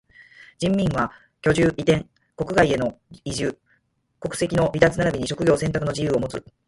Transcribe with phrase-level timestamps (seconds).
[0.57, 1.11] 人民は
[1.43, 3.59] 居住、移転、国外への移住、
[4.19, 6.43] 国籍の離脱ならびに職業選択の自由をもつ。